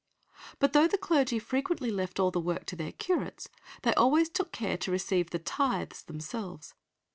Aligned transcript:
But 0.57 0.73
though 0.73 0.87
the 0.87 0.97
clergy 0.97 1.37
frequently 1.37 1.91
left 1.91 2.19
all 2.19 2.31
the 2.31 2.39
work 2.39 2.65
to 2.65 2.75
their 2.75 2.91
curates, 2.91 3.47
they 3.83 3.93
always 3.93 4.29
took 4.29 4.51
care 4.51 4.75
to 4.77 4.91
receive 4.91 5.29
the 5.29 5.37
tithes 5.37 6.01
themselves. 6.05 6.73